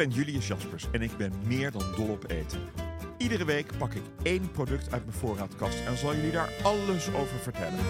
ben 0.00 0.10
Julius 0.10 0.46
Jaspers 0.46 0.86
en 0.92 1.02
ik 1.02 1.16
ben 1.16 1.32
meer 1.46 1.70
dan 1.70 1.82
dol 1.96 2.08
op 2.08 2.30
eten. 2.30 2.60
Iedere 3.16 3.44
week 3.44 3.66
pak 3.78 3.94
ik 3.94 4.02
één 4.22 4.50
product 4.50 4.92
uit 4.92 5.04
mijn 5.04 5.18
voorraadkast 5.18 5.80
en 5.86 5.96
zal 5.96 6.14
jullie 6.14 6.30
daar 6.30 6.52
alles 6.62 7.14
over 7.14 7.38
vertellen. 7.38 7.84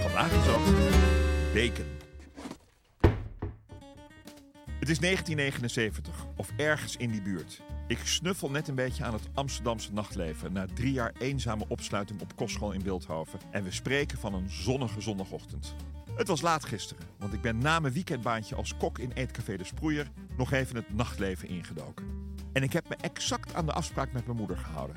Vandaag 0.00 0.30
is 0.32 0.44
dat 0.44 0.60
bacon. 1.54 2.07
Het 4.88 4.96
is 4.96 5.02
1979 5.02 6.26
of 6.36 6.52
ergens 6.56 6.96
in 6.96 7.10
die 7.10 7.22
buurt. 7.22 7.62
Ik 7.86 7.98
snuffel 8.04 8.50
net 8.50 8.68
een 8.68 8.74
beetje 8.74 9.04
aan 9.04 9.12
het 9.12 9.28
Amsterdamse 9.34 9.92
nachtleven 9.92 10.52
na 10.52 10.66
drie 10.74 10.92
jaar 10.92 11.12
eenzame 11.18 11.64
opsluiting 11.68 12.20
op 12.20 12.36
kostschool 12.36 12.72
in 12.72 12.82
Wildhoven. 12.82 13.38
En 13.50 13.64
we 13.64 13.70
spreken 13.70 14.18
van 14.18 14.34
een 14.34 14.50
zonnige 14.50 15.00
zondagochtend. 15.00 15.74
Het 16.14 16.28
was 16.28 16.40
laat 16.40 16.64
gisteren, 16.64 17.04
want 17.18 17.32
ik 17.32 17.40
ben 17.40 17.58
na 17.58 17.80
mijn 17.80 17.92
weekendbaantje 17.92 18.54
als 18.54 18.76
kok 18.76 18.98
in 18.98 19.12
Eetcafé 19.12 19.56
de 19.56 19.64
Sproeier 19.64 20.10
nog 20.36 20.52
even 20.52 20.76
het 20.76 20.94
nachtleven 20.94 21.48
ingedoken. 21.48 22.06
En 22.52 22.62
ik 22.62 22.72
heb 22.72 22.88
me 22.88 22.96
exact 23.00 23.54
aan 23.54 23.66
de 23.66 23.72
afspraak 23.72 24.12
met 24.12 24.26
mijn 24.26 24.38
moeder 24.38 24.56
gehouden. 24.56 24.96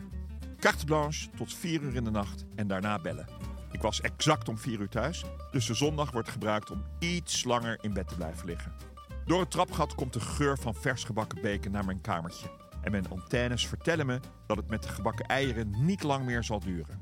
Carte 0.60 0.86
blanche 0.86 1.30
tot 1.38 1.54
4 1.54 1.82
uur 1.82 1.96
in 1.96 2.04
de 2.04 2.12
nacht 2.12 2.46
en 2.56 2.68
daarna 2.68 3.00
bellen. 3.00 3.28
Ik 3.72 3.82
was 3.82 4.02
exact 4.02 4.50
om 4.50 4.58
4 4.58 4.80
uur 4.80 4.90
thuis, 4.90 5.24
dus 5.52 5.66
de 5.66 5.74
zondag 5.74 6.12
wordt 6.12 6.30
gebruikt 6.30 6.72
om 6.72 6.84
iets 7.00 7.44
langer 7.44 7.78
in 7.82 7.94
bed 7.94 8.08
te 8.08 8.16
blijven 8.16 8.46
liggen. 8.46 8.91
Door 9.32 9.40
het 9.40 9.52
trapgat 9.52 9.96
komt 9.96 10.14
de 10.14 10.20
geur 10.20 10.58
van 10.58 10.76
vers 10.76 11.04
gebakken 11.04 11.42
bacon 11.42 11.72
naar 11.72 11.86
mijn 11.86 12.02
kamertje. 12.02 12.50
En 12.82 12.92
mijn 12.92 13.10
antennes 13.10 13.68
vertellen 13.68 14.06
me 14.06 14.20
dat 14.48 14.58
het 14.58 14.70
met 14.70 14.84
de 14.84 14.90
gebakken 14.90 15.26
eieren 15.26 15.86
niet 15.86 16.04
lang 16.04 16.26
meer 16.26 16.44
zal 16.44 16.60
duren. 16.60 17.00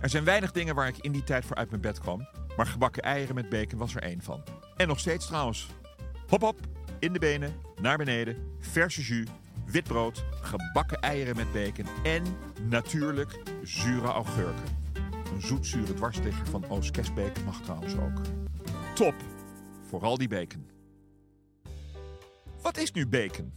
Er 0.00 0.08
zijn 0.08 0.24
weinig 0.24 0.52
dingen 0.52 0.74
waar 0.74 0.88
ik 0.88 0.98
in 0.98 1.12
die 1.12 1.24
tijd 1.24 1.44
voor 1.44 1.56
uit 1.56 1.70
mijn 1.70 1.82
bed 1.82 2.00
kwam, 2.00 2.28
maar 2.56 2.66
gebakken 2.66 3.02
eieren 3.02 3.34
met 3.34 3.48
bacon 3.48 3.78
was 3.78 3.94
er 3.94 4.02
één 4.02 4.22
van. 4.22 4.42
En 4.76 4.88
nog 4.88 4.98
steeds 4.98 5.26
trouwens. 5.26 5.68
Hop 6.28 6.40
hop, 6.40 6.60
in 6.98 7.12
de 7.12 7.18
benen, 7.18 7.54
naar 7.80 7.96
beneden, 7.96 8.36
verse 8.60 9.02
jus, 9.02 9.28
wit 9.66 9.84
brood, 9.84 10.24
gebakken 10.40 11.00
eieren 11.00 11.36
met 11.36 11.52
bacon 11.52 11.86
en 12.02 12.22
natuurlijk 12.68 13.42
zure 13.62 14.08
augurken. 14.08 14.78
Een 15.34 15.42
zoetzure 15.42 15.94
dwarsligger 15.94 16.46
van 16.46 16.68
Oost 16.68 16.90
Kesbeek 16.90 17.44
mag 17.44 17.60
trouwens 17.60 17.96
ook. 17.96 18.20
Top, 18.94 19.14
vooral 19.88 20.18
die 20.18 20.28
bacon. 20.28 20.75
Wat 22.66 22.76
is 22.76 22.92
nu 22.92 23.06
bacon? 23.06 23.52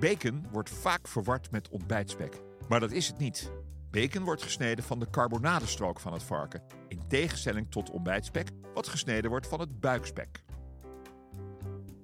Bacon 0.00 0.46
wordt 0.52 0.70
vaak 0.70 1.08
verward 1.08 1.50
met 1.50 1.68
ontbijtspek, 1.68 2.40
maar 2.68 2.80
dat 2.80 2.90
is 2.90 3.06
het 3.06 3.18
niet. 3.18 3.50
Bacon 3.90 4.24
wordt 4.24 4.42
gesneden 4.42 4.84
van 4.84 4.98
de 4.98 5.10
carbonadestrook 5.10 6.00
van 6.00 6.12
het 6.12 6.22
varken, 6.22 6.62
in 6.88 7.08
tegenstelling 7.08 7.70
tot 7.70 7.90
ontbijtspek, 7.90 8.48
wat 8.74 8.88
gesneden 8.88 9.30
wordt 9.30 9.46
van 9.46 9.60
het 9.60 9.80
buikspek. 9.80 10.44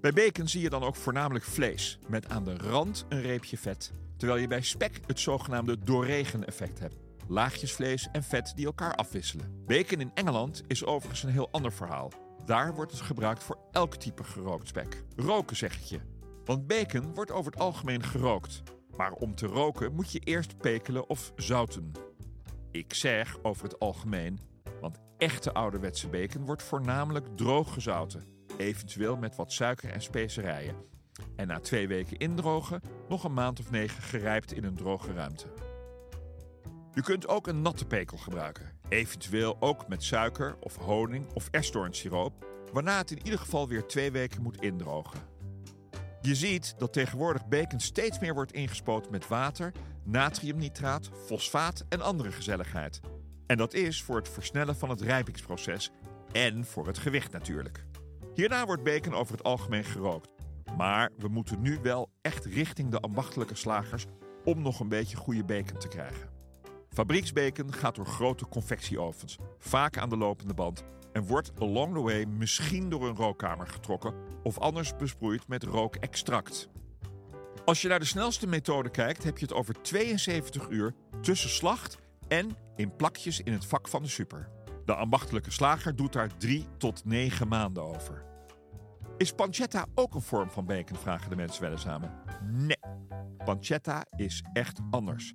Bij 0.01 0.13
bacon 0.13 0.49
zie 0.49 0.63
je 0.63 0.71
dan 0.71 0.83
ook 0.83 0.97
voornamelijk 0.97 1.45
vlees, 1.45 1.99
met 2.09 2.29
aan 2.29 2.45
de 2.45 2.57
rand 2.57 3.07
een 3.09 3.23
reepje 3.23 3.59
vet, 3.59 3.93
terwijl 4.17 4.41
je 4.41 4.47
bij 4.47 4.63
spek 4.63 5.01
het 5.07 5.21
zogenaamde 5.21 5.79
doorregen-effect 5.79 6.79
hebt. 6.79 6.97
Laagjes 7.29 7.73
vlees 7.73 8.09
en 8.13 8.23
vet 8.23 8.53
die 8.57 8.67
elkaar 8.67 8.95
afwisselen. 8.95 9.65
Bacon 9.67 10.01
in 10.01 10.11
Engeland 10.15 10.63
is 10.67 10.85
overigens 10.85 11.23
een 11.23 11.31
heel 11.31 11.51
ander 11.51 11.73
verhaal. 11.73 12.13
Daar 12.45 12.75
wordt 12.75 12.93
het 12.93 13.01
gebruikt 13.01 13.43
voor 13.43 13.59
elk 13.73 13.97
type 13.97 14.25
gerookt 14.25 14.69
spek. 14.69 15.03
Roken 15.17 15.57
zeg 15.57 15.75
ik 15.75 15.83
je. 15.83 16.19
Want 16.45 16.67
bacon 16.67 17.15
wordt 17.15 17.31
over 17.31 17.53
het 17.53 17.61
algemeen 17.61 18.03
gerookt. 18.03 18.63
Maar 18.97 19.13
om 19.13 19.35
te 19.35 19.47
roken 19.47 19.95
moet 19.95 20.13
je 20.13 20.19
eerst 20.19 20.59
pekelen 20.59 21.09
of 21.09 21.33
zouten. 21.37 21.93
Ik 22.71 22.95
zeg 22.95 23.39
over 23.43 23.65
het 23.65 23.79
algemeen, 23.79 24.39
want 24.81 24.99
echte 25.19 25.53
ouderwetse 25.53 26.09
bacon 26.09 26.45
wordt 26.45 26.63
voornamelijk 26.63 27.27
droog 27.37 27.73
gezouten. 27.73 28.25
Eventueel 28.57 29.17
met 29.17 29.37
wat 29.37 29.53
suiker 29.53 29.91
en 29.91 30.03
specerijen. 30.03 30.75
En 31.37 31.47
na 31.47 31.61
twee 31.61 31.89
weken 31.89 32.17
indrogen 32.17 32.81
nog 33.09 33.25
een 33.25 33.35
maand 33.35 33.61
of 33.61 33.71
negen 33.71 34.03
gerijpt 34.03 34.53
in 34.53 34.65
een 34.65 34.75
droge 34.75 35.13
ruimte. 35.13 35.47
Je 36.95 37.03
kunt 37.03 37.29
ook 37.29 37.47
een 37.47 37.63
natte 37.63 37.87
pekel 37.87 38.17
gebruiken. 38.17 38.79
Eventueel 38.89 39.57
ook 39.61 39.89
met 39.89 40.03
suiker 40.03 40.57
of 40.61 40.77
honing 40.77 41.27
of 41.35 41.49
esdoornsiroop, 41.51 42.47
waarna 42.73 42.99
het 42.99 43.11
in 43.11 43.25
ieder 43.25 43.39
geval 43.39 43.69
weer 43.69 43.87
twee 43.87 44.11
weken 44.11 44.43
moet 44.43 44.61
indrogen. 44.61 45.21
Je 46.23 46.35
ziet 46.35 46.75
dat 46.79 46.93
tegenwoordig 46.93 47.49
bacon 47.49 47.81
steeds 47.81 48.19
meer 48.19 48.35
wordt 48.35 48.53
ingespoten 48.53 49.11
met 49.11 49.29
water, 49.29 49.73
natriumnitraat, 50.05 51.11
fosfaat 51.27 51.85
en 51.89 52.01
andere 52.01 52.33
gezelligheid. 52.33 53.01
En 53.47 53.57
dat 53.57 53.75
is 53.75 54.03
voor 54.03 54.17
het 54.17 54.29
versnellen 54.29 54.77
van 54.77 54.91
het 54.91 55.01
rijpingsproces 55.01 55.91
en 56.33 56.65
voor 56.65 56.87
het 56.87 56.99
gewicht 56.99 57.33
natuurlijk. 57.33 57.85
Hierna 58.35 58.67
wordt 58.67 58.83
bacon 58.83 59.15
over 59.15 59.33
het 59.33 59.43
algemeen 59.43 59.85
gerookt. 59.85 60.29
Maar 60.77 61.11
we 61.19 61.29
moeten 61.29 61.63
nu 61.63 61.79
wel 61.83 62.11
echt 62.21 62.45
richting 62.45 62.91
de 62.91 63.01
ambachtelijke 63.01 63.55
slagers 63.55 64.07
om 64.45 64.63
nog 64.63 64.81
een 64.81 64.89
beetje 64.89 65.17
goede 65.17 65.45
bacon 65.45 65.79
te 65.79 65.89
krijgen. 65.89 66.29
Fabrieksbacon 66.89 67.73
gaat 67.73 67.95
door 67.95 68.07
grote 68.07 68.49
confectieovens, 68.49 69.39
vaak 69.59 69.99
aan 69.99 70.09
de 70.09 70.17
lopende 70.17 70.55
band, 70.55 70.85
en 71.13 71.27
wordt 71.27 71.53
along 71.59 71.95
the 71.95 72.01
way 72.01 72.25
misschien 72.25 72.89
door 72.89 73.09
een 73.09 73.17
rookkamer 73.17 73.67
getrokken 73.67 74.15
of 74.43 74.59
anders 74.59 74.97
besproeid 74.97 75.49
met 75.49 75.63
rookextract. 75.63 76.69
Als 77.65 77.83
je 77.83 77.89
naar 77.89 77.99
de 77.99 78.05
snelste 78.05 78.47
methode 78.47 78.91
kijkt, 78.91 79.25
heb 79.25 79.39
je 79.39 79.45
het 79.45 79.55
over 79.55 79.83
72 79.83 80.69
uur 80.69 80.95
tussen 81.21 81.51
slacht 81.51 81.99
en 82.29 82.57
in 82.77 82.97
plakjes 82.97 83.41
in 83.41 83.53
het 83.53 83.67
vak 83.67 83.89
van 83.89 84.03
de 84.03 84.09
super. 84.09 84.49
De 84.85 84.95
ambachtelijke 84.95 85.51
slager 85.51 85.97
doet 85.97 86.13
daar 86.13 86.37
3 86.37 86.67
tot 86.79 87.05
9 87.05 87.49
maanden 87.49 87.83
over. 87.83 88.25
Is 89.17 89.33
pancetta 89.33 89.87
ook 89.95 90.15
een 90.15 90.23
vorm 90.23 90.51
van 90.51 90.67
bacon, 90.67 90.97
vragen 90.97 91.31
de 91.31 91.37
mensen 91.37 91.63
wel 91.63 91.71
eens 91.71 91.87
aan. 91.87 92.23
Nee, 92.43 92.81
pancetta 93.45 94.07
is 94.17 94.45
echt 94.53 94.81
anders. 94.91 95.35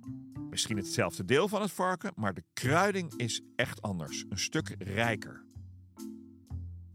Misschien 0.50 0.76
hetzelfde 0.76 1.24
deel 1.24 1.48
van 1.48 1.60
het 1.60 1.72
varken, 1.72 2.12
maar 2.14 2.34
de 2.34 2.44
kruiding 2.52 3.12
is 3.16 3.42
echt 3.56 3.82
anders. 3.82 4.24
Een 4.28 4.38
stuk 4.38 4.74
rijker. 4.78 5.45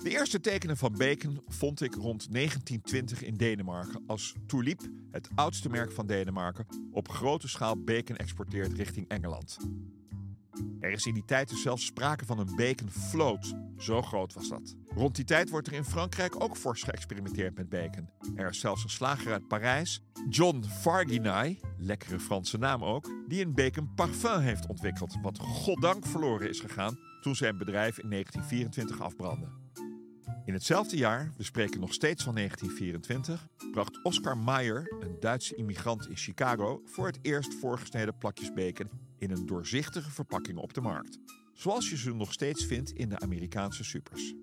De 0.03 0.09
eerste 0.09 0.39
tekenen 0.39 0.77
van 0.77 0.97
bacon 0.97 1.41
vond 1.47 1.81
ik 1.81 1.93
rond 1.93 2.33
1920 2.33 3.23
in 3.23 3.37
Denemarken 3.37 4.03
als 4.07 4.33
Tulip, 4.47 4.81
het 5.11 5.29
oudste 5.35 5.69
merk 5.69 5.91
van 5.91 6.07
Denemarken, 6.07 6.65
op 6.91 7.09
grote 7.09 7.47
schaal 7.47 7.83
bacon 7.83 8.15
exporteert 8.15 8.73
richting 8.73 9.07
Engeland. 9.07 9.57
Er 10.79 10.91
is 10.91 11.05
in 11.05 11.13
die 11.13 11.25
tijd 11.25 11.49
dus 11.49 11.61
zelfs 11.61 11.85
sprake 11.85 12.25
van 12.25 12.39
een 12.39 12.55
baconvloot. 12.55 13.53
Zo 13.77 14.01
groot 14.01 14.33
was 14.33 14.49
dat. 14.49 14.75
Rond 14.87 15.15
die 15.15 15.25
tijd 15.25 15.49
wordt 15.49 15.67
er 15.67 15.73
in 15.73 15.83
Frankrijk 15.83 16.43
ook 16.43 16.57
fors 16.57 16.83
geëxperimenteerd 16.83 17.57
met 17.57 17.69
bacon. 17.69 18.09
Er 18.35 18.49
is 18.49 18.59
zelfs 18.59 18.83
een 18.83 18.89
slager 18.89 19.31
uit 19.31 19.47
Parijs, 19.47 20.01
John 20.29 20.63
Farginay, 20.63 21.59
lekkere 21.77 22.19
Franse 22.19 22.57
naam 22.57 22.83
ook, 22.83 23.09
die 23.27 23.45
een 23.45 23.53
bacon 23.53 23.93
parfum 23.95 24.39
heeft 24.39 24.67
ontwikkeld, 24.67 25.17
wat 25.21 25.39
goddank 25.39 26.05
verloren 26.05 26.49
is 26.49 26.59
gegaan 26.59 26.99
toen 27.21 27.35
zijn 27.35 27.57
bedrijf 27.57 27.99
in 27.99 28.09
1924 28.09 29.01
afbrandde. 29.01 29.60
In 30.45 30.53
hetzelfde 30.53 30.97
jaar, 30.97 31.31
we 31.37 31.43
spreken 31.43 31.79
nog 31.79 31.93
steeds 31.93 32.23
van 32.23 32.35
1924, 32.35 33.47
bracht 33.71 34.03
Oscar 34.03 34.37
Mayer, 34.37 34.95
een 34.99 35.19
Duitse 35.19 35.55
immigrant 35.55 36.07
in 36.09 36.17
Chicago, 36.17 36.81
voor 36.85 37.05
het 37.05 37.19
eerst 37.21 37.53
voorgesneden 37.53 38.17
plakjes 38.17 38.53
bacon 38.53 38.89
in 39.17 39.31
een 39.31 39.45
doorzichtige 39.45 40.11
verpakking 40.11 40.57
op 40.57 40.73
de 40.73 40.81
markt. 40.81 41.17
Zoals 41.53 41.89
je 41.89 41.97
ze 41.97 42.13
nog 42.13 42.33
steeds 42.33 42.65
vindt 42.65 42.91
in 42.91 43.09
de 43.09 43.19
Amerikaanse 43.19 43.83
supers. 43.83 44.33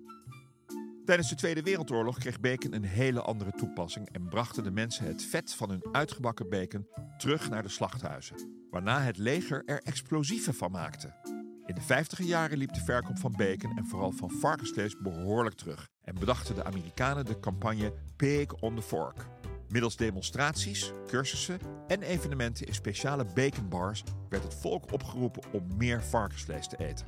Tijdens 1.05 1.29
de 1.29 1.35
Tweede 1.35 1.61
Wereldoorlog 1.61 2.17
kreeg 2.17 2.39
bacon 2.39 2.73
een 2.73 2.83
hele 2.83 3.21
andere 3.21 3.51
toepassing 3.51 4.09
en 4.09 4.27
brachten 4.27 4.63
de 4.63 4.71
mensen 4.71 5.05
het 5.05 5.23
vet 5.23 5.53
van 5.53 5.69
hun 5.69 5.85
uitgebakken 5.91 6.49
bacon 6.49 6.87
terug 7.17 7.49
naar 7.49 7.63
de 7.63 7.69
slachthuizen, 7.69 8.67
waarna 8.71 9.01
het 9.01 9.17
leger 9.17 9.63
er 9.65 9.81
explosieven 9.81 10.53
van 10.53 10.71
maakte. 10.71 11.28
In 11.69 11.75
de 11.75 11.81
50 11.81 12.21
jaren 12.21 12.57
liep 12.57 12.73
de 12.73 12.83
verkoop 12.83 13.17
van 13.17 13.33
bacon 13.37 13.77
en 13.77 13.85
vooral 13.85 14.11
van 14.11 14.31
varkensvlees 14.31 14.97
behoorlijk 14.97 15.55
terug 15.55 15.87
en 16.01 16.15
bedachten 16.19 16.55
de 16.55 16.63
Amerikanen 16.63 17.25
de 17.25 17.39
campagne 17.39 17.93
Pig 18.15 18.53
on 18.53 18.75
the 18.75 18.81
Fork. 18.81 19.25
Middels 19.67 19.95
demonstraties, 19.95 20.91
cursussen 21.07 21.59
en 21.87 22.01
evenementen 22.01 22.67
in 22.67 22.73
speciale 22.73 23.25
baconbars 23.35 24.03
werd 24.29 24.43
het 24.43 24.53
volk 24.53 24.91
opgeroepen 24.91 25.43
om 25.51 25.67
meer 25.77 26.03
varkensvlees 26.03 26.67
te 26.67 26.77
eten. 26.77 27.05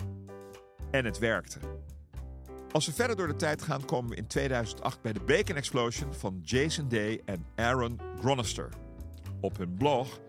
En 0.92 1.06
het 1.06 1.20
werkte. 1.20 1.60
Als 2.72 2.86
we 2.86 2.94
verder 2.94 3.16
door 3.16 3.28
de 3.28 3.36
tijd 3.36 3.62
gaan, 3.62 3.86
komen 3.86 4.10
we 4.10 4.16
in 4.16 4.28
2008 4.28 5.02
bij 5.02 5.14
de 5.14 5.22
Bacon 5.22 5.56
Explosion 5.56 6.14
van 6.14 6.40
Jason 6.44 6.88
Day 6.88 7.22
en 7.26 7.46
Aaron 7.56 8.00
Gronister. 8.20 8.70
Op 9.40 9.58
hun 9.58 9.74
blog 9.74 10.20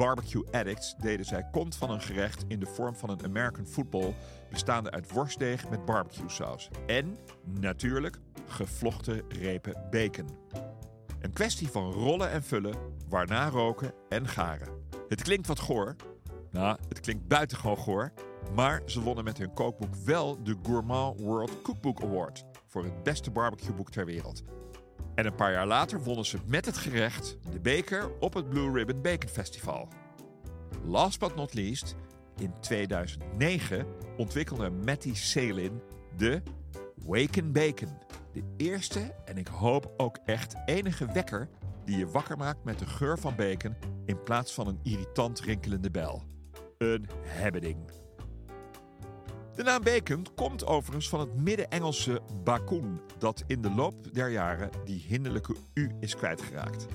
Barbecue 0.00 0.44
Addicts 0.50 0.94
deden 0.98 1.26
zij 1.26 1.48
kont 1.52 1.76
van 1.76 1.90
een 1.90 2.00
gerecht 2.00 2.44
in 2.48 2.60
de 2.60 2.66
vorm 2.66 2.94
van 2.94 3.10
een 3.10 3.24
American 3.24 3.66
football 3.66 4.14
bestaande 4.50 4.90
uit 4.90 5.12
worstdeeg 5.12 5.68
met 5.68 5.84
barbecue 5.84 6.28
saus. 6.28 6.68
En, 6.86 7.18
natuurlijk, 7.44 8.18
gevlochten 8.46 9.22
repen 9.28 9.86
bacon. 9.90 10.28
Een 11.20 11.32
kwestie 11.32 11.68
van 11.68 11.92
rollen 11.92 12.30
en 12.30 12.42
vullen, 12.42 12.74
waarna 13.08 13.48
roken 13.48 13.92
en 14.08 14.28
garen. 14.28 14.68
Het 15.08 15.22
klinkt 15.22 15.46
wat 15.46 15.58
goor. 15.58 15.96
Nou, 16.50 16.78
het 16.88 17.00
klinkt 17.00 17.28
buitengewoon 17.28 17.78
goor. 17.78 18.12
Maar 18.54 18.82
ze 18.86 19.00
wonnen 19.00 19.24
met 19.24 19.38
hun 19.38 19.52
kookboek 19.52 19.94
wel 19.94 20.42
de 20.42 20.56
Gourmand 20.62 21.20
World 21.20 21.62
Cookbook 21.62 22.02
Award 22.02 22.44
voor 22.66 22.84
het 22.84 23.02
beste 23.02 23.30
barbecueboek 23.30 23.90
ter 23.90 24.06
wereld. 24.06 24.42
En 25.20 25.26
een 25.26 25.34
paar 25.34 25.52
jaar 25.52 25.66
later 25.66 26.02
wonnen 26.02 26.26
ze 26.26 26.38
met 26.46 26.66
het 26.66 26.76
gerecht 26.76 27.38
de 27.52 27.60
beker 27.60 28.10
op 28.20 28.34
het 28.34 28.48
Blue 28.48 28.72
Ribbon 28.72 29.02
Bacon 29.02 29.30
Festival. 29.30 29.88
Last 30.84 31.18
but 31.18 31.34
not 31.34 31.54
least, 31.54 31.96
in 32.38 32.52
2009 32.60 33.86
ontwikkelde 34.16 34.70
Matty 34.70 35.14
Salin 35.14 35.80
de 36.16 36.42
Waken 37.04 37.52
Bacon. 37.52 37.88
De 38.32 38.42
eerste 38.56 39.14
en 39.24 39.36
ik 39.36 39.46
hoop 39.46 39.92
ook 39.96 40.18
echt 40.24 40.54
enige 40.64 41.12
wekker 41.12 41.48
die 41.84 41.98
je 41.98 42.06
wakker 42.06 42.36
maakt 42.36 42.64
met 42.64 42.78
de 42.78 42.86
geur 42.86 43.18
van 43.18 43.36
bacon 43.36 43.76
in 44.06 44.22
plaats 44.22 44.52
van 44.52 44.66
een 44.66 44.80
irritant 44.82 45.40
rinkelende 45.40 45.90
bel. 45.90 46.22
Een 46.78 47.08
hebbeding. 47.22 47.78
De 49.54 49.62
naam 49.62 49.82
bacon 49.82 50.26
komt 50.34 50.66
overigens 50.66 51.08
van 51.08 51.20
het 51.20 51.36
Midden-Engelse 51.36 52.20
bakoen, 52.44 53.00
dat 53.18 53.44
in 53.46 53.62
de 53.62 53.70
loop 53.70 54.14
der 54.14 54.28
jaren 54.28 54.70
die 54.84 55.04
hinderlijke 55.08 55.56
u 55.74 55.90
is 56.00 56.16
kwijtgeraakt. 56.16 56.86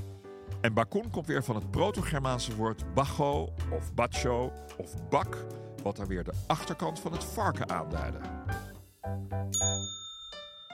En 0.61 0.73
bakoen 0.73 1.09
komt 1.09 1.27
weer 1.27 1.43
van 1.43 1.55
het 1.55 1.71
proto-Germaanse 1.71 2.55
woord 2.55 2.93
bacho 2.93 3.53
of 3.71 3.93
bacho 3.93 4.51
of 4.77 5.09
bak, 5.09 5.45
wat 5.83 5.95
dan 5.95 6.07
weer 6.07 6.23
de 6.23 6.33
achterkant 6.47 6.99
van 6.99 7.11
het 7.11 7.23
varken 7.23 7.69
aanduidde. 7.69 8.19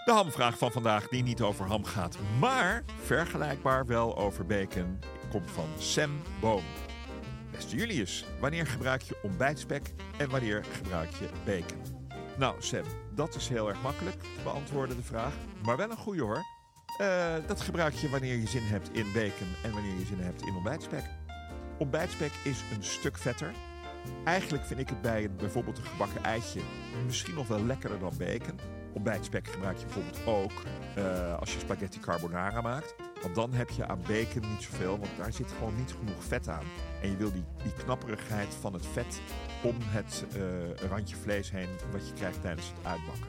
De 0.05 0.11
hamvraag 0.11 0.57
van 0.57 0.71
vandaag, 0.71 1.07
die 1.07 1.23
niet 1.23 1.41
over 1.41 1.65
ham 1.65 1.83
gaat, 1.83 2.17
maar 2.39 2.83
vergelijkbaar 3.01 3.85
wel 3.85 4.17
over 4.17 4.45
bacon, 4.45 4.99
komt 5.29 5.51
van 5.51 5.67
Sam 5.77 6.21
Boom. 6.39 6.63
Beste 7.51 7.75
Julius, 7.75 8.25
wanneer 8.39 8.67
gebruik 8.67 9.01
je 9.01 9.19
ontbijtspek 9.23 9.93
en 10.17 10.29
wanneer 10.29 10.63
gebruik 10.71 11.09
je 11.09 11.29
bacon? 11.45 11.81
Nou, 12.37 12.55
Sam, 12.59 12.83
dat 13.15 13.35
is 13.35 13.47
heel 13.47 13.69
erg 13.69 13.81
makkelijk 13.81 14.21
te 14.21 14.41
beantwoorden 14.43 14.95
de 14.95 15.03
vraag, 15.03 15.33
maar 15.65 15.77
wel 15.77 15.91
een 15.91 15.97
goede 15.97 16.21
hoor. 16.21 16.45
Uh, 17.01 17.33
dat 17.47 17.61
gebruik 17.61 17.93
je 17.93 18.09
wanneer 18.09 18.35
je 18.35 18.47
zin 18.47 18.63
hebt 18.63 18.89
in 18.93 19.05
bacon 19.13 19.47
en 19.63 19.71
wanneer 19.71 19.99
je 19.99 20.05
zin 20.05 20.19
hebt 20.19 20.41
in 20.41 20.55
ontbijtspek. 20.55 21.03
Ontbijtspek 21.77 22.31
is 22.43 22.63
een 22.75 22.83
stuk 22.83 23.17
vetter. 23.17 23.53
Eigenlijk 24.23 24.65
vind 24.65 24.79
ik 24.79 24.89
het 24.89 25.01
bij 25.01 25.23
een, 25.23 25.35
bijvoorbeeld 25.35 25.77
een 25.77 25.83
gebakken 25.83 26.23
eitje 26.23 26.61
misschien 27.05 27.35
nog 27.35 27.47
wel 27.47 27.65
lekkerder 27.65 27.99
dan 27.99 28.13
bacon. 28.17 28.59
Ontbijtspek 28.93 29.47
gebruik 29.47 29.77
je 29.77 29.85
bijvoorbeeld 29.85 30.25
ook 30.25 30.51
uh, 30.97 31.37
als 31.39 31.53
je 31.53 31.59
spaghetti 31.59 31.99
carbonara 31.99 32.61
maakt. 32.61 32.95
Want 33.21 33.35
dan 33.35 33.53
heb 33.53 33.69
je 33.69 33.87
aan 33.87 34.01
bacon 34.07 34.49
niet 34.49 34.61
zoveel, 34.61 34.99
want 34.99 35.11
daar 35.17 35.33
zit 35.33 35.51
gewoon 35.51 35.75
niet 35.77 35.95
genoeg 35.99 36.23
vet 36.23 36.47
aan. 36.47 36.65
En 37.01 37.09
je 37.09 37.17
wil 37.17 37.31
die, 37.31 37.43
die 37.63 37.73
knapperigheid 37.73 38.53
van 38.59 38.73
het 38.73 38.85
vet 38.85 39.21
om 39.63 39.75
het 39.79 40.25
uh, 40.35 40.89
randje 40.89 41.15
vlees 41.15 41.51
heen 41.51 41.69
wat 41.91 42.07
je 42.07 42.13
krijgt 42.13 42.41
tijdens 42.41 42.67
het 42.67 42.85
uitbakken. 42.85 43.27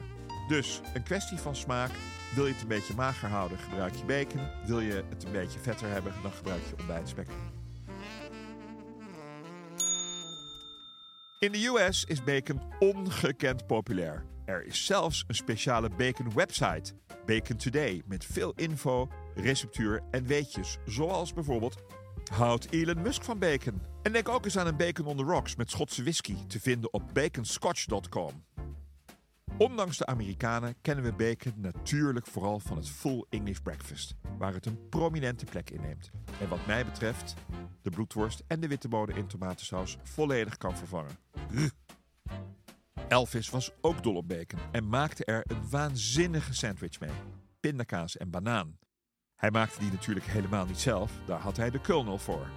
Dus 0.48 0.80
een 0.94 1.02
kwestie 1.02 1.38
van 1.38 1.56
smaak. 1.56 1.90
Wil 2.34 2.46
je 2.46 2.52
het 2.52 2.62
een 2.62 2.68
beetje 2.68 2.94
mager 2.94 3.28
houden, 3.28 3.58
gebruik 3.58 3.94
je 3.94 4.04
bacon. 4.04 4.40
Wil 4.66 4.80
je 4.80 5.04
het 5.08 5.24
een 5.24 5.32
beetje 5.32 5.58
vetter 5.58 5.88
hebben, 5.88 6.12
dan 6.22 6.32
gebruik 6.32 6.62
je 6.68 6.78
ontbijtspek. 6.78 7.26
In 11.38 11.52
de 11.52 11.66
US 11.66 12.04
is 12.04 12.24
bacon 12.24 12.60
ongekend 12.78 13.66
populair. 13.66 14.24
Er 14.44 14.66
is 14.66 14.86
zelfs 14.86 15.24
een 15.26 15.34
speciale 15.34 15.88
bacon 15.96 16.32
website, 16.34 16.92
Bacon 17.26 17.56
Today, 17.56 18.02
met 18.06 18.24
veel 18.24 18.52
info, 18.56 19.08
receptuur 19.34 20.02
en 20.10 20.26
weetjes. 20.26 20.78
Zoals 20.84 21.32
bijvoorbeeld 21.32 21.82
houdt 22.32 22.72
Elon 22.72 23.02
Musk 23.02 23.22
van 23.22 23.38
bacon? 23.38 23.82
En 24.02 24.12
denk 24.12 24.28
ook 24.28 24.44
eens 24.44 24.58
aan 24.58 24.66
een 24.66 24.76
bacon 24.76 25.06
on 25.06 25.16
the 25.16 25.22
rocks 25.22 25.56
met 25.56 25.70
Schotse 25.70 26.02
whisky 26.02 26.46
te 26.46 26.60
vinden 26.60 26.92
op 26.92 27.02
baconscotch.com. 27.12 28.44
Ondanks 29.58 29.98
de 29.98 30.06
Amerikanen 30.06 30.74
kennen 30.80 31.04
we 31.04 31.12
bacon 31.12 31.52
natuurlijk 31.56 32.26
vooral 32.26 32.60
van 32.60 32.76
het 32.76 32.88
full 32.90 33.24
English 33.28 33.58
breakfast, 33.58 34.14
waar 34.38 34.54
het 34.54 34.66
een 34.66 34.88
prominente 34.88 35.44
plek 35.44 35.70
inneemt. 35.70 36.10
En 36.40 36.48
wat 36.48 36.66
mij 36.66 36.84
betreft, 36.84 37.34
de 37.82 37.90
bloedworst 37.90 38.42
en 38.46 38.60
de 38.60 38.68
wittebode 38.68 39.12
in 39.12 39.26
tomatensaus 39.26 39.96
volledig 40.02 40.56
kan 40.56 40.76
vervangen. 40.76 41.16
Elvis 43.12 43.50
was 43.50 43.70
ook 43.80 44.02
dol 44.02 44.16
op 44.16 44.28
bacon 44.28 44.60
en 44.70 44.88
maakte 44.88 45.24
er 45.24 45.44
een 45.46 45.70
waanzinnige 45.70 46.54
sandwich 46.54 47.00
mee. 47.00 47.10
Pindakaas 47.60 48.16
en 48.16 48.30
banaan. 48.30 48.78
Hij 49.36 49.50
maakte 49.50 49.78
die 49.78 49.90
natuurlijk 49.90 50.26
helemaal 50.26 50.66
niet 50.66 50.78
zelf, 50.78 51.12
daar 51.26 51.40
had 51.40 51.56
hij 51.56 51.70
de 51.70 51.80
Colonel 51.80 52.18
voor. 52.18 52.50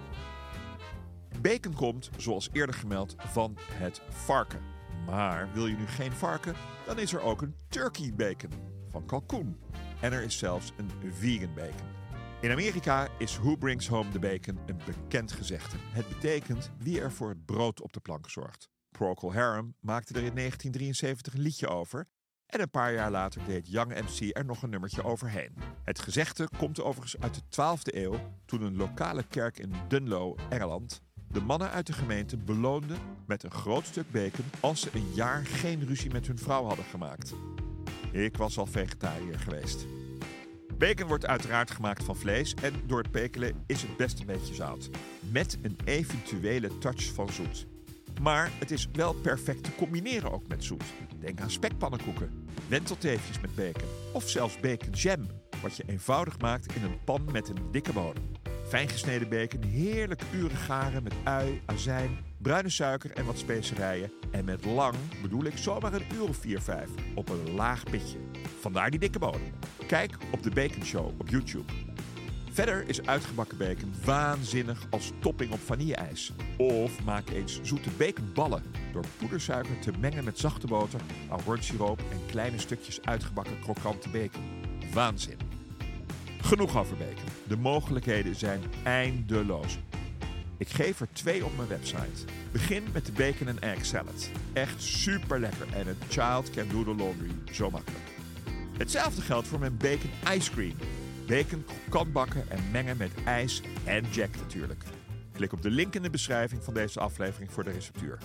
Bacon 1.40 1.74
komt, 1.74 2.10
zoals 2.16 2.48
eerder 2.52 2.74
gemeld, 2.74 3.14
van 3.18 3.56
het 3.72 4.02
varken. 4.08 4.60
Maar 5.06 5.52
wil 5.52 5.66
je 5.66 5.76
nu 5.76 5.86
geen 5.86 6.12
varken, 6.12 6.54
dan 6.86 6.98
is 6.98 7.12
er 7.12 7.20
ook 7.20 7.42
een 7.42 7.56
turkey 7.68 8.12
bacon 8.14 8.50
van 8.88 9.06
kalkoen. 9.06 9.60
En 10.00 10.12
er 10.12 10.22
is 10.22 10.38
zelfs 10.38 10.72
een 10.76 10.90
vegan 11.12 11.54
bacon. 11.54 11.88
In 12.40 12.50
Amerika 12.50 13.08
is 13.18 13.38
Who 13.38 13.56
Brings 13.56 13.88
Home 13.88 14.10
the 14.10 14.18
Bacon 14.18 14.58
een 14.66 14.80
bekend 14.86 15.32
gezegde. 15.32 15.76
Het 15.80 16.08
betekent 16.08 16.70
wie 16.78 17.00
er 17.00 17.12
voor 17.12 17.28
het 17.28 17.44
brood 17.44 17.82
op 17.82 17.92
de 17.92 18.00
plank 18.00 18.30
zorgt. 18.30 18.68
Procol 18.96 19.32
Harum 19.32 19.74
maakte 19.80 20.14
er 20.14 20.22
in 20.22 20.34
1973 20.34 21.34
een 21.34 21.40
liedje 21.40 21.68
over. 21.68 22.06
En 22.46 22.60
een 22.60 22.70
paar 22.70 22.92
jaar 22.92 23.10
later 23.10 23.44
deed 23.46 23.68
Young 23.68 23.94
MC 23.94 24.36
er 24.36 24.44
nog 24.44 24.62
een 24.62 24.70
nummertje 24.70 25.04
overheen. 25.04 25.54
Het 25.84 25.98
gezegde 25.98 26.48
komt 26.58 26.82
overigens 26.82 27.20
uit 27.20 27.34
de 27.34 27.40
12e 27.40 27.94
eeuw, 27.94 28.32
toen 28.44 28.62
een 28.62 28.76
lokale 28.76 29.22
kerk 29.22 29.58
in 29.58 29.72
Dunlo, 29.88 30.36
Engeland, 30.50 31.02
de 31.28 31.40
mannen 31.40 31.70
uit 31.70 31.86
de 31.86 31.92
gemeente 31.92 32.36
beloonde 32.36 32.94
met 33.26 33.42
een 33.42 33.50
groot 33.50 33.86
stuk 33.86 34.10
bacon 34.10 34.44
als 34.60 34.80
ze 34.80 34.90
een 34.92 35.12
jaar 35.14 35.46
geen 35.46 35.86
ruzie 35.86 36.10
met 36.10 36.26
hun 36.26 36.38
vrouw 36.38 36.64
hadden 36.64 36.84
gemaakt. 36.84 37.34
Ik 38.12 38.36
was 38.36 38.58
al 38.58 38.66
vegetariër 38.66 39.38
geweest. 39.38 39.86
Bacon 40.78 41.06
wordt 41.06 41.26
uiteraard 41.26 41.70
gemaakt 41.70 42.04
van 42.04 42.16
vlees 42.16 42.54
en 42.54 42.72
door 42.86 42.98
het 42.98 43.10
pekelen 43.10 43.64
is 43.66 43.82
het 43.82 43.96
best 43.96 44.20
een 44.20 44.26
beetje 44.26 44.54
zout. 44.54 44.90
Met 45.30 45.58
een 45.62 45.76
eventuele 45.84 46.78
touch 46.78 47.12
van 47.12 47.28
zoet. 47.28 47.75
Maar 48.22 48.50
het 48.58 48.70
is 48.70 48.88
wel 48.92 49.12
perfect 49.14 49.64
te 49.64 49.74
combineren 49.74 50.32
ook 50.32 50.48
met 50.48 50.64
zoet. 50.64 50.84
Denk 51.20 51.40
aan 51.40 51.50
spekpannenkoeken, 51.50 52.46
wentelteefjes 52.68 53.40
met 53.40 53.54
bacon 53.54 53.88
of 54.12 54.28
zelfs 54.28 54.60
bacon 54.60 54.90
jam, 54.90 55.26
wat 55.62 55.76
je 55.76 55.84
eenvoudig 55.86 56.38
maakt 56.38 56.74
in 56.74 56.82
een 56.82 57.04
pan 57.04 57.28
met 57.32 57.48
een 57.48 57.70
dikke 57.70 57.92
bodem. 57.92 58.22
Fijn 58.68 58.88
gesneden 58.88 59.28
bacon, 59.28 59.62
heerlijk 59.62 60.22
uren 60.34 60.56
garen 60.56 61.02
met 61.02 61.14
ui, 61.24 61.62
azijn, 61.66 62.18
bruine 62.38 62.70
suiker 62.70 63.10
en 63.10 63.24
wat 63.24 63.38
specerijen. 63.38 64.12
En 64.30 64.44
met 64.44 64.64
lang 64.64 64.94
bedoel 65.22 65.44
ik 65.44 65.56
zomaar 65.56 65.92
een 65.92 66.06
uur 66.14 66.28
of 66.28 66.36
4, 66.36 66.60
5 66.60 66.88
op 67.14 67.28
een 67.28 67.50
laag 67.54 67.84
pitje. 67.84 68.18
Vandaar 68.60 68.90
die 68.90 69.00
dikke 69.00 69.18
bodem. 69.18 69.52
Kijk 69.86 70.16
op 70.30 70.42
de 70.42 70.50
Bacon 70.50 70.84
Show 70.84 71.20
op 71.20 71.28
YouTube. 71.28 71.72
Verder 72.56 72.88
is 72.88 73.06
uitgebakken 73.06 73.58
bacon 73.58 73.94
waanzinnig 74.04 74.86
als 74.90 75.12
topping 75.18 75.52
op 75.52 75.60
vanilleijs. 75.60 76.32
Of 76.56 77.04
maak 77.04 77.28
eens 77.28 77.60
zoete 77.62 77.90
baconballen 77.96 78.62
door 78.92 79.04
poedersuiker 79.16 79.78
te 79.78 79.92
mengen 80.00 80.24
met 80.24 80.38
zachte 80.38 80.66
boter, 80.66 81.00
ahornsiroop 81.28 81.98
en 81.98 82.20
kleine 82.30 82.58
stukjes 82.58 83.02
uitgebakken 83.02 83.58
krokante 83.60 84.08
bacon. 84.08 84.42
Waanzin. 84.92 85.38
Genoeg 86.40 86.76
over 86.76 86.96
bacon. 86.96 87.28
De 87.48 87.56
mogelijkheden 87.56 88.34
zijn 88.34 88.60
eindeloos. 88.84 89.78
Ik 90.56 90.68
geef 90.68 91.00
er 91.00 91.08
twee 91.12 91.44
op 91.44 91.56
mijn 91.56 91.68
website. 91.68 92.32
Begin 92.52 92.82
met 92.92 93.06
de 93.06 93.12
bacon 93.12 93.48
en 93.48 93.60
egg 93.60 93.84
salad. 93.84 94.30
Echt 94.52 94.82
super 94.82 95.40
lekker 95.40 95.66
en 95.72 95.88
een 95.88 95.96
child 96.08 96.50
can 96.50 96.68
do 96.68 96.84
the 96.84 97.02
laundry. 97.02 97.30
Zo 97.52 97.70
makkelijk. 97.70 98.04
Hetzelfde 98.78 99.22
geldt 99.22 99.48
voor 99.48 99.58
mijn 99.58 99.76
bacon 99.76 100.10
ice 100.36 100.50
cream. 100.50 100.76
Bacon 101.26 101.64
kan 101.88 102.12
bakken 102.12 102.50
en 102.50 102.70
mengen 102.72 102.96
met 102.96 103.10
ijs 103.24 103.62
en 103.84 104.04
jack 104.10 104.36
natuurlijk. 104.36 104.84
Klik 105.32 105.52
op 105.52 105.62
de 105.62 105.70
link 105.70 105.94
in 105.94 106.02
de 106.02 106.10
beschrijving 106.10 106.64
van 106.64 106.74
deze 106.74 107.00
aflevering 107.00 107.52
voor 107.52 107.64
de 107.64 107.70
receptuur. 107.70 108.18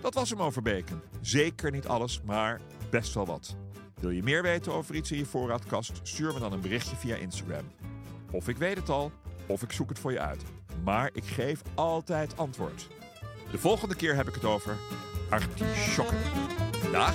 Dat 0.00 0.14
was 0.14 0.30
hem 0.30 0.42
over 0.42 0.62
bacon. 0.62 1.00
Zeker 1.20 1.70
niet 1.70 1.86
alles, 1.86 2.20
maar 2.22 2.60
best 2.90 3.14
wel 3.14 3.26
wat. 3.26 3.56
Wil 4.00 4.10
je 4.10 4.22
meer 4.22 4.42
weten 4.42 4.72
over 4.72 4.94
iets 4.94 5.10
in 5.10 5.18
je 5.18 5.26
voorraadkast? 5.26 6.00
Stuur 6.02 6.32
me 6.32 6.38
dan 6.38 6.52
een 6.52 6.60
berichtje 6.60 6.96
via 6.96 7.16
Instagram. 7.16 7.64
Of 8.30 8.48
ik 8.48 8.56
weet 8.56 8.76
het 8.76 8.88
al, 8.88 9.12
of 9.46 9.62
ik 9.62 9.72
zoek 9.72 9.88
het 9.88 9.98
voor 9.98 10.12
je 10.12 10.20
uit. 10.20 10.42
Maar 10.84 11.10
ik 11.12 11.24
geef 11.24 11.62
altijd 11.74 12.36
antwoord. 12.36 12.88
De 13.50 13.58
volgende 13.58 13.94
keer 13.94 14.14
heb 14.14 14.28
ik 14.28 14.34
het 14.34 14.44
over 14.44 14.76
artisjokken. 15.28 16.18
Dag! 16.92 17.14